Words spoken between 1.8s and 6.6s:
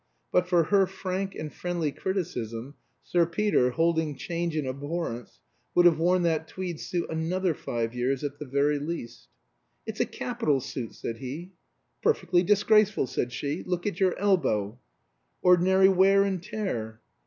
criticism, Sir Peter, holding change in abhorrence, would have worn that